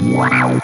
[0.00, 0.60] Wow.